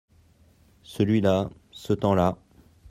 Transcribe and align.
Celui-là, 0.81 1.51
ce 1.69 1.93
temps-là. 1.93 2.35